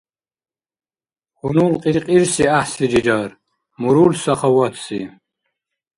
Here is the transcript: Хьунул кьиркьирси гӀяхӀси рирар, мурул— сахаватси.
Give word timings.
Хьунул 1.37 1.73
кьиркьирси 1.81 2.45
гӀяхӀси 2.47 2.85
рирар, 2.91 3.31
мурул— 3.81 4.11
сахаватси. 4.23 5.01